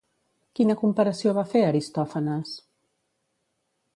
[0.59, 2.57] Quina comparació va fer Aristòfanes?